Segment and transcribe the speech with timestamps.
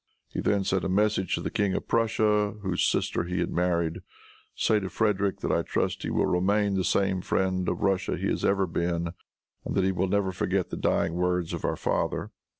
[0.29, 3.99] He then sent a message to the King of Prussia, whose sister he had married.
[4.55, 8.25] "Say to Frederic that I trust he will remain the same friend of Russia he
[8.29, 9.09] has ever been,
[9.63, 12.31] and that he will never forget the dying words of our father."